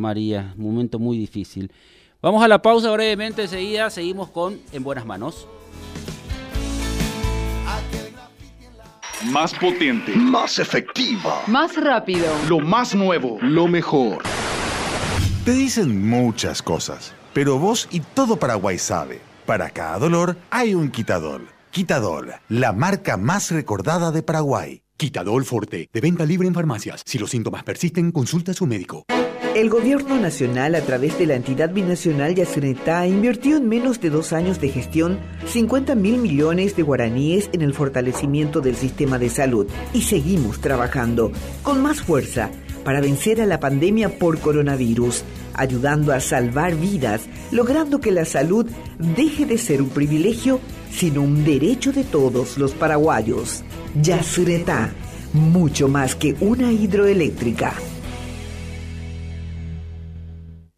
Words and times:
María, 0.00 0.54
un 0.58 0.64
momento 0.64 0.98
muy 0.98 1.16
difícil. 1.16 1.72
Vamos 2.22 2.42
a 2.42 2.48
la 2.48 2.60
pausa 2.60 2.90
brevemente, 2.90 3.42
enseguida 3.42 3.88
seguimos 3.90 4.30
con 4.30 4.58
En 4.72 4.82
Buenas 4.82 5.06
Manos. 5.06 5.46
Más 9.26 9.52
potente. 9.54 10.12
Más 10.16 10.58
efectiva. 10.58 11.42
Más 11.46 11.76
rápido. 11.76 12.26
Lo 12.48 12.58
más 12.58 12.94
nuevo. 12.94 13.38
Lo 13.42 13.68
mejor. 13.68 14.22
Te 15.44 15.52
dicen 15.52 16.08
muchas 16.08 16.62
cosas, 16.62 17.14
pero 17.34 17.58
vos 17.58 17.86
y 17.90 18.00
todo 18.00 18.36
Paraguay 18.38 18.78
sabe. 18.78 19.20
Para 19.44 19.70
cada 19.70 19.98
dolor 19.98 20.36
hay 20.50 20.74
un 20.74 20.90
quitadol. 20.90 21.48
Quitadol, 21.70 22.32
la 22.48 22.72
marca 22.72 23.16
más 23.16 23.50
recordada 23.50 24.10
de 24.10 24.22
Paraguay. 24.22 24.82
Quitadol 24.96 25.44
Forte, 25.44 25.88
de 25.92 26.00
venta 26.00 26.24
libre 26.24 26.48
en 26.48 26.54
farmacias. 26.54 27.02
Si 27.04 27.18
los 27.18 27.30
síntomas 27.30 27.62
persisten, 27.62 28.12
consulta 28.12 28.52
a 28.52 28.54
su 28.54 28.66
médico. 28.66 29.04
El 29.60 29.68
gobierno 29.68 30.18
nacional, 30.18 30.74
a 30.74 30.80
través 30.80 31.18
de 31.18 31.26
la 31.26 31.34
entidad 31.34 31.68
binacional 31.68 32.34
Yacenetá, 32.34 33.06
invirtió 33.06 33.58
en 33.58 33.68
menos 33.68 34.00
de 34.00 34.08
dos 34.08 34.32
años 34.32 34.58
de 34.58 34.70
gestión 34.70 35.18
50 35.48 35.94
mil 35.96 36.16
millones 36.16 36.76
de 36.76 36.82
guaraníes 36.82 37.50
en 37.52 37.60
el 37.60 37.74
fortalecimiento 37.74 38.62
del 38.62 38.74
sistema 38.74 39.18
de 39.18 39.28
salud. 39.28 39.66
Y 39.92 40.00
seguimos 40.00 40.62
trabajando 40.62 41.30
con 41.62 41.82
más 41.82 42.00
fuerza 42.00 42.48
para 42.84 43.02
vencer 43.02 43.42
a 43.42 43.44
la 43.44 43.60
pandemia 43.60 44.18
por 44.18 44.38
coronavirus, 44.38 45.24
ayudando 45.52 46.14
a 46.14 46.20
salvar 46.20 46.74
vidas, 46.76 47.20
logrando 47.50 48.00
que 48.00 48.12
la 48.12 48.24
salud 48.24 48.64
deje 49.14 49.44
de 49.44 49.58
ser 49.58 49.82
un 49.82 49.90
privilegio, 49.90 50.58
sino 50.90 51.20
un 51.20 51.44
derecho 51.44 51.92
de 51.92 52.04
todos 52.04 52.56
los 52.56 52.72
paraguayos. 52.72 53.62
Yacyretá, 54.00 54.94
mucho 55.34 55.86
más 55.86 56.14
que 56.14 56.34
una 56.40 56.72
hidroeléctrica. 56.72 57.74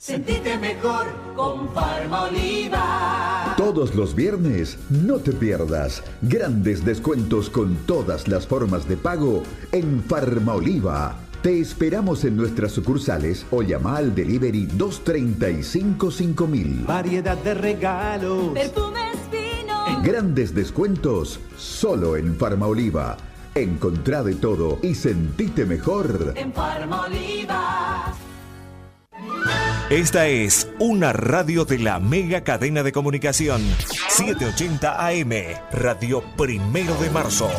Sentite 0.02 0.58
mejor 0.58 1.06
con 1.36 1.68
Oliva. 2.12 3.54
Todos 3.56 3.94
los 3.94 4.16
viernes, 4.16 4.76
no 4.90 5.18
te 5.18 5.30
pierdas 5.30 6.02
grandes 6.22 6.84
descuentos 6.84 7.48
con 7.48 7.76
todas 7.86 8.26
las 8.26 8.48
formas 8.48 8.88
de 8.88 8.96
pago 8.96 9.44
en 9.70 10.02
Oliva. 10.48 11.14
Te 11.40 11.60
esperamos 11.60 12.24
en 12.24 12.36
nuestras 12.36 12.72
sucursales 12.72 13.46
o 13.52 13.62
llama 13.62 13.98
al 13.98 14.12
delivery 14.12 14.66
235 14.66 16.10
5000. 16.10 16.84
Variedad 16.84 17.36
de 17.36 17.54
regalos. 17.54 18.54
Perfumes 18.54 19.16
finos. 19.30 20.02
Grandes 20.02 20.52
descuentos 20.52 21.38
solo 21.56 22.16
en 22.16 22.36
Oliva. 22.60 23.16
Encontrá 23.54 24.24
de 24.24 24.34
todo 24.34 24.80
y 24.82 24.96
sentite 24.96 25.64
mejor. 25.64 26.32
En 26.34 26.52
Oliva. 26.56 27.81
Esta 29.92 30.26
es 30.26 30.70
una 30.78 31.12
radio 31.12 31.66
de 31.66 31.78
la 31.78 32.00
mega 32.00 32.40
cadena 32.40 32.82
de 32.82 32.92
comunicación 32.92 33.60
780 34.08 35.06
AM, 35.06 35.32
Radio 35.70 36.24
Primero 36.34 36.94
de 36.94 37.10
Marzo, 37.10 37.50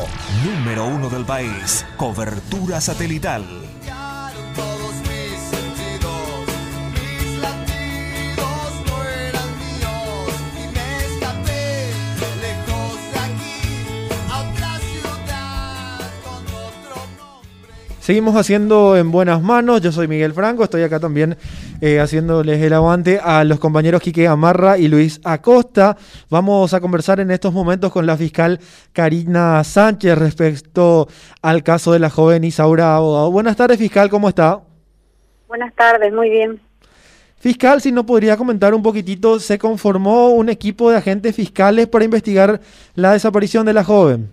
número 0.44 0.84
uno 0.84 1.08
del 1.08 1.24
país, 1.24 1.86
cobertura 1.96 2.80
satelital. 2.80 3.44
Seguimos 18.00 18.36
haciendo 18.36 18.96
en 18.96 19.12
buenas 19.12 19.40
manos. 19.40 19.80
Yo 19.80 19.92
soy 19.92 20.08
Miguel 20.08 20.34
Franco, 20.34 20.64
estoy 20.64 20.82
acá 20.82 20.98
también 20.98 21.38
eh, 21.80 22.00
haciéndoles 22.00 22.60
el 22.62 22.72
aguante 22.72 23.20
a 23.22 23.44
los 23.44 23.58
compañeros 23.58 24.02
Quique 24.02 24.26
Amarra 24.26 24.78
y 24.78 24.88
Luis 24.88 25.20
Acosta. 25.24 25.96
Vamos 26.30 26.74
a 26.74 26.80
conversar 26.80 27.20
en 27.20 27.30
estos 27.30 27.52
momentos 27.52 27.92
con 27.92 28.06
la 28.06 28.16
fiscal 28.16 28.60
Karina 28.92 29.62
Sánchez 29.64 30.16
respecto 30.18 31.08
al 31.42 31.62
caso 31.62 31.92
de 31.92 31.98
la 31.98 32.10
joven 32.10 32.44
Isaura 32.44 32.98
Buenas 32.98 33.56
tardes, 33.56 33.78
fiscal, 33.78 34.08
¿cómo 34.10 34.28
está? 34.28 34.60
Buenas 35.48 35.74
tardes, 35.74 36.12
muy 36.12 36.30
bien. 36.30 36.60
Fiscal, 37.38 37.80
si 37.82 37.92
no 37.92 38.06
podría 38.06 38.36
comentar 38.36 38.72
un 38.72 38.82
poquitito, 38.82 39.38
se 39.38 39.58
conformó 39.58 40.30
un 40.30 40.48
equipo 40.48 40.90
de 40.90 40.96
agentes 40.96 41.36
fiscales 41.36 41.86
para 41.86 42.04
investigar 42.04 42.60
la 42.94 43.12
desaparición 43.12 43.66
de 43.66 43.72
la 43.74 43.84
joven. 43.84 44.30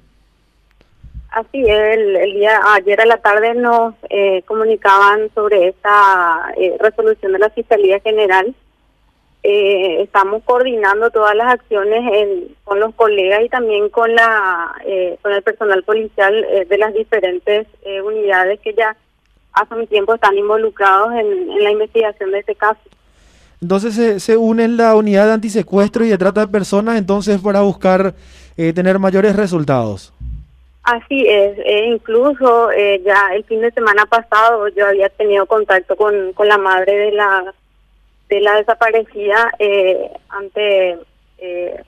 Así 1.30 1.62
el, 1.62 2.16
el 2.16 2.34
día 2.34 2.60
ayer 2.74 3.00
a 3.02 3.06
la 3.06 3.18
tarde 3.18 3.54
nos 3.54 3.96
eh, 4.14 4.44
comunicaban 4.46 5.30
sobre 5.34 5.70
esta 5.70 6.52
eh, 6.58 6.76
resolución 6.82 7.32
de 7.32 7.40
la 7.40 7.50
Fiscalía 7.50 8.02
General. 8.02 8.54
Eh, 9.42 10.02
estamos 10.02 10.44
coordinando 10.44 11.10
todas 11.12 11.34
las 11.34 11.54
acciones 11.54 12.52
con 12.66 12.82
los 12.82 12.94
colegas 12.96 13.42
y 13.42 13.48
también 13.48 13.88
con 13.88 14.14
la 14.14 14.76
con 15.22 15.32
el 15.32 15.42
personal 15.44 15.84
policial 15.84 16.46
de 16.68 16.78
las 16.78 16.94
diferentes 16.94 17.68
unidades 18.04 18.60
que 18.60 18.74
ya 18.74 18.98
hace 19.54 19.76
un 19.76 19.88
tiempo 19.88 20.14
están 20.14 20.38
involucrados 20.38 21.14
en, 21.14 21.64
la 21.64 21.72
investigación 21.72 22.32
de 22.32 22.40
este 22.40 22.56
caso. 22.56 22.82
Entonces 23.62 23.96
se, 23.96 24.20
se 24.20 24.36
unen 24.36 24.76
la 24.76 24.94
unidad 24.94 25.28
de 25.28 25.34
antisecuestro 25.34 26.04
y 26.04 26.10
de 26.10 26.18
trata 26.18 26.42
de 26.42 26.52
personas 26.52 26.98
entonces 26.98 27.40
para 27.40 27.62
buscar 27.62 28.14
tener 28.58 29.00
mayores 29.00 29.38
resultados. 29.38 30.14
Así 30.92 31.26
es, 31.26 31.58
e 31.60 31.86
incluso 31.86 32.70
eh, 32.72 33.02
ya 33.06 33.30
el 33.34 33.46
fin 33.46 33.62
de 33.62 33.72
semana 33.72 34.06
pasado 34.08 34.68
yo 34.68 34.88
había 34.88 35.08
tenido 35.08 35.46
contacto 35.46 35.96
con, 35.96 36.34
con 36.34 36.50
la 36.50 36.58
madre 36.58 36.94
de 36.98 37.12
la 37.14 37.54
de 38.28 38.42
la 38.42 38.56
desaparecida 38.56 39.52
eh, 39.58 40.12
ante 40.28 40.98
eh, 41.38 41.82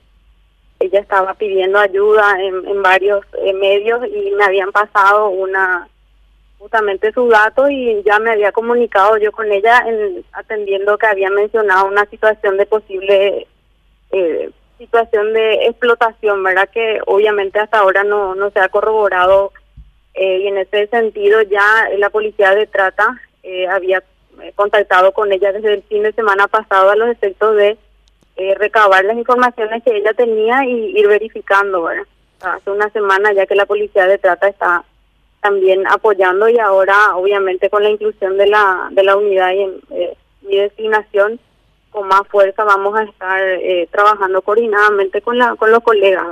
ella 0.80 1.00
estaba 1.00 1.34
pidiendo 1.34 1.78
ayuda 1.78 2.40
en, 2.40 2.66
en 2.66 2.82
varios 2.82 3.26
medios 3.54 4.06
y 4.06 4.30
me 4.30 4.44
habían 4.44 4.72
pasado 4.72 5.28
una 5.28 5.86
justamente 6.58 7.12
su 7.12 7.28
dato 7.28 7.68
y 7.68 8.02
ya 8.04 8.18
me 8.20 8.30
había 8.30 8.52
comunicado 8.52 9.18
yo 9.18 9.32
con 9.32 9.52
ella 9.52 9.84
en, 9.86 10.24
atendiendo 10.32 10.96
que 10.96 11.08
había 11.08 11.28
mencionado 11.28 11.88
una 11.88 12.06
situación 12.06 12.56
de 12.56 12.64
posible 12.64 13.46
eh, 14.12 14.50
situación 14.78 15.32
de 15.32 15.66
explotación, 15.66 16.42
¿verdad? 16.42 16.68
Que 16.68 17.00
obviamente 17.06 17.58
hasta 17.58 17.78
ahora 17.78 18.04
no, 18.04 18.34
no 18.34 18.50
se 18.50 18.60
ha 18.60 18.68
corroborado 18.68 19.52
eh, 20.14 20.40
y 20.44 20.46
en 20.46 20.58
ese 20.58 20.86
sentido 20.88 21.42
ya 21.42 21.88
la 21.98 22.10
policía 22.10 22.54
de 22.54 22.66
trata 22.66 23.20
eh, 23.42 23.66
había 23.66 24.02
eh, 24.42 24.52
contactado 24.54 25.12
con 25.12 25.32
ella 25.32 25.52
desde 25.52 25.74
el 25.74 25.82
fin 25.82 26.02
de 26.02 26.12
semana 26.12 26.46
pasado 26.48 26.90
a 26.90 26.96
los 26.96 27.08
efectos 27.08 27.56
de 27.56 27.76
recabar 28.56 29.04
las 29.04 29.16
informaciones 29.16 29.84
que 29.84 29.96
ella 29.96 30.12
tenía 30.12 30.64
y 30.64 30.98
ir 30.98 31.06
verificando, 31.06 31.84
¿verdad? 31.84 32.04
Hace 32.40 32.68
una 32.68 32.90
semana 32.90 33.32
ya 33.32 33.46
que 33.46 33.54
la 33.54 33.64
policía 33.64 34.06
de 34.06 34.18
trata 34.18 34.48
está 34.48 34.84
también 35.40 35.86
apoyando 35.86 36.48
y 36.48 36.58
ahora 36.58 37.14
obviamente 37.14 37.70
con 37.70 37.84
la 37.84 37.90
inclusión 37.90 38.36
de 38.36 38.48
la 38.48 38.88
de 38.90 39.04
la 39.04 39.16
unidad 39.16 39.52
y, 39.52 40.48
y 40.48 40.56
designación 40.56 41.38
con 41.94 42.08
más 42.08 42.22
fuerza 42.28 42.64
vamos 42.64 42.98
a 42.98 43.04
estar 43.04 43.40
eh, 43.40 43.88
trabajando 43.90 44.42
coordinadamente 44.42 45.22
con, 45.22 45.38
la, 45.38 45.54
con 45.54 45.70
los 45.70 45.80
colegas. 45.80 46.26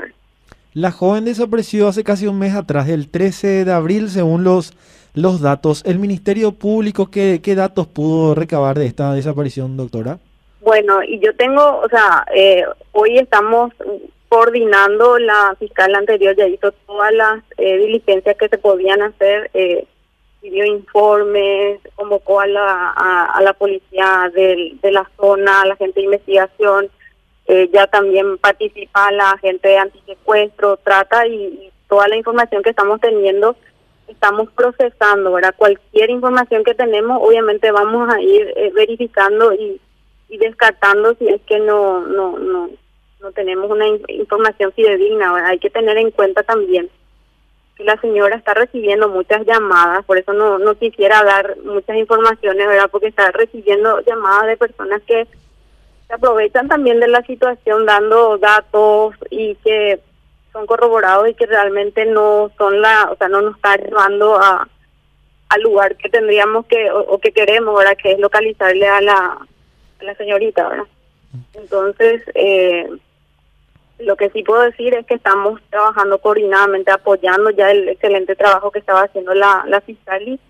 La 0.75 0.91
joven 0.91 1.25
desapareció 1.25 1.87
hace 1.87 2.03
casi 2.03 2.27
un 2.27 2.39
mes 2.39 2.55
atrás, 2.55 2.89
el 2.89 3.09
13 3.09 3.65
de 3.65 3.73
abril, 3.73 4.11
según 4.11 4.43
los, 4.43 4.73
los 5.15 5.41
datos. 5.41 5.85
¿El 5.87 5.99
Ministerio 5.99 6.53
Público 6.53 7.11
qué, 7.11 7.41
qué 7.43 7.55
datos 7.55 7.87
pudo 7.87 8.35
recabar 8.35 8.77
de 8.79 8.87
esta 8.87 9.13
desaparición, 9.15 9.77
doctora? 9.77 10.19
Bueno, 10.63 11.03
y 11.03 11.21
yo 11.21 11.35
tengo, 11.37 11.81
o 11.81 11.89
sea, 11.89 12.25
eh, 12.35 12.65
hoy 12.93 13.19
estamos 13.19 13.73
coordinando, 14.29 15.19
la 15.19 15.55
fiscal 15.59 15.95
anterior 15.95 16.35
ya 16.35 16.47
hizo 16.49 16.73
todas 16.87 17.13
las 17.13 17.43
eh, 17.59 17.77
diligencias 17.79 18.37
que 18.37 18.49
se 18.49 18.59
podían 18.59 19.03
hacer. 19.03 19.51
Eh, 19.55 19.87
pidió 20.43 20.67
informes, 20.67 21.81
convocó 21.95 22.41
a 22.41 22.47
la, 22.47 22.91
a, 22.91 23.41
la 23.43 23.53
policía 23.55 24.31
de, 24.35 24.77
de, 24.83 24.91
la 24.91 25.09
zona, 25.17 25.63
a 25.63 25.67
la 25.67 25.77
gente 25.77 26.01
de 26.01 26.07
investigación, 26.07 26.91
eh, 27.47 27.71
ya 27.73 27.87
también 27.87 28.37
participa 28.39 29.11
la 29.13 29.39
gente 29.39 29.69
de 29.69 29.79
antisecuestro, 29.79 30.77
trata 30.79 31.27
y, 31.27 31.71
toda 31.89 32.09
la 32.09 32.17
información 32.17 32.63
que 32.63 32.71
estamos 32.71 33.01
teniendo 33.03 33.55
estamos 34.09 34.49
procesando, 34.53 35.31
¿verdad? 35.31 35.55
Cualquier 35.57 36.09
información 36.09 36.65
que 36.65 36.75
tenemos, 36.75 37.21
obviamente 37.23 37.71
vamos 37.71 38.13
a 38.13 38.19
ir 38.19 38.51
eh, 38.57 38.73
verificando 38.75 39.53
y, 39.53 39.79
y 40.31 40.39
descartando 40.39 41.15
si 41.17 41.29
es 41.29 41.43
que 41.43 41.59
no 41.61 42.01
no 42.07 42.39
no 42.39 42.71
no 43.21 43.33
tenemos 43.33 43.71
una 43.71 43.87
información 44.09 44.73
fidedigna, 44.73 45.35
¿verdad? 45.35 45.51
Hay 45.51 45.59
que 45.59 45.69
tener 45.69 45.99
en 45.99 46.11
cuenta 46.11 46.43
también 46.43 46.89
la 47.79 48.01
señora 48.01 48.37
está 48.37 48.55
recibiendo 48.55 49.09
muchas 49.09 49.45
llamadas, 49.47 50.05
por 50.05 50.19
eso 50.19 50.33
no, 50.33 50.59
no 50.59 50.75
quisiera 50.75 51.23
dar 51.25 51.57
muchas 51.65 51.97
informaciones, 51.97 52.67
¿verdad? 52.67 52.91
Porque 52.91 53.09
está 53.09 53.31
recibiendo 53.33 54.01
llamadas 54.01 54.47
de 54.47 54.57
personas 54.57 55.03
que 55.03 55.27
se 56.07 56.15
aprovechan 56.15 56.69
también 56.69 57.01
de 57.01 57.09
la 57.09 57.23
situación 57.23 57.87
dando 57.87 58.39
datos 58.39 59.15
y 59.31 59.55
que 59.57 60.01
son 60.53 60.67
corroborados 60.67 61.29
y 61.29 61.35
que 61.35 61.47
realmente 61.47 62.05
no 62.05 62.51
son 62.59 62.81
la, 62.81 63.09
o 63.11 63.17
sea, 63.17 63.29
no 63.29 63.41
nos 63.41 63.57
está 63.57 63.77
llevando 63.77 64.37
a, 64.37 64.69
al 65.49 65.63
lugar 65.63 65.97
que 65.97 66.09
tendríamos 66.09 66.67
que 66.67 66.91
o, 66.91 67.01
o 67.01 67.19
que 67.19 67.33
queremos, 67.33 67.77
¿verdad? 67.77 67.97
Que 68.01 68.13
es 68.13 68.19
localizarle 68.19 68.87
a 68.87 69.01
la, 69.01 69.39
a 70.01 70.05
la 70.05 70.15
señorita, 70.17 70.69
¿verdad? 70.69 70.87
Entonces, 71.55 72.23
eh, 72.35 72.87
lo 73.99 74.17
que 74.17 74.31
sí 74.31 74.43
puedo 74.43 74.63
decir 74.63 74.95
es 74.95 75.07
que 75.07 75.15
estamos 75.15 75.61
trabajando 75.71 76.19
coordinadamente, 76.19 76.91
apoyando 76.91 77.51
ya 77.51 77.71
el 77.71 77.89
excelente 77.89 78.35
trabajo 78.35 78.71
que 78.71 78.79
estaba 78.81 79.03
haciendo 79.03 79.33
la, 79.35 79.65
la 79.69 79.81
fiscal 79.81 80.27
y 80.27 80.41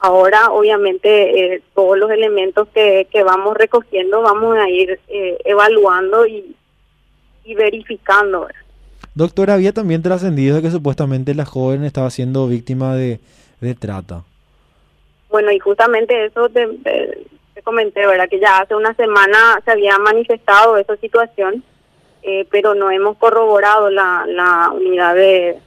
ahora 0.00 0.50
obviamente 0.50 1.54
eh, 1.54 1.62
todos 1.74 1.96
los 1.98 2.10
elementos 2.10 2.68
que, 2.74 3.06
que 3.10 3.22
vamos 3.22 3.56
recogiendo 3.56 4.22
vamos 4.22 4.56
a 4.58 4.68
ir 4.68 4.98
eh, 5.08 5.38
evaluando 5.44 6.26
y, 6.26 6.54
y 7.44 7.54
verificando. 7.54 8.40
¿verdad? 8.40 8.60
Doctora, 9.14 9.54
había 9.54 9.72
también 9.72 10.02
trascendido 10.02 10.60
que 10.60 10.70
supuestamente 10.70 11.34
la 11.34 11.44
joven 11.46 11.84
estaba 11.84 12.10
siendo 12.10 12.48
víctima 12.48 12.94
de, 12.96 13.20
de 13.60 13.74
trata. 13.74 14.24
Bueno, 15.30 15.50
y 15.52 15.58
justamente 15.58 16.26
eso 16.26 16.48
te, 16.48 16.66
te- 16.84 17.24
te 17.54 17.62
comenté, 17.62 18.06
¿verdad? 18.06 18.28
Que 18.28 18.38
ya 18.40 18.58
hace 18.58 18.74
una 18.74 18.94
semana 18.94 19.60
se 19.64 19.70
había 19.70 19.96
manifestado 19.98 20.76
esa 20.76 20.96
situación, 20.96 21.64
eh, 22.26 22.44
pero 22.50 22.74
no 22.74 22.90
hemos 22.90 23.16
corroborado 23.18 23.88
la, 23.88 24.24
la 24.26 24.72
unidad 24.72 25.14
de, 25.14 25.58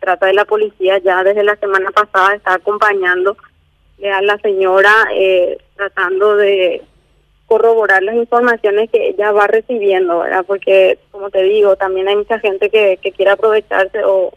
trata 0.00 0.24
de 0.24 0.32
la 0.32 0.46
policía. 0.46 0.96
Ya 0.98 1.22
desde 1.22 1.44
la 1.44 1.56
semana 1.56 1.90
pasada 1.90 2.34
está 2.34 2.54
acompañando 2.54 3.36
eh, 3.98 4.10
a 4.10 4.22
la 4.22 4.38
señora 4.38 4.90
eh, 5.12 5.58
tratando 5.76 6.36
de 6.36 6.82
corroborar 7.46 8.02
las 8.02 8.14
informaciones 8.14 8.90
que 8.90 9.08
ella 9.08 9.32
va 9.32 9.46
recibiendo. 9.48 10.24
Porque, 10.46 10.98
como 11.10 11.28
te 11.28 11.42
digo, 11.42 11.76
también 11.76 12.08
hay 12.08 12.16
mucha 12.16 12.38
gente 12.38 12.70
que, 12.70 12.98
que 13.02 13.12
quiere 13.12 13.32
aprovecharse 13.32 14.02
o 14.04 14.32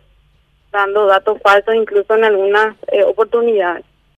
dando 0.73 1.05
datos 1.05 1.41
falsos 1.41 1.73
incluso 1.75 2.15
en 2.15 2.25
algunas 2.25 2.75
eh, 2.91 3.03
oportunidades. 3.03 3.85